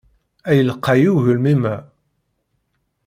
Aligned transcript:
Ay 0.49 0.59
lqay 0.69 1.03
ugelmim-a! 1.13 1.75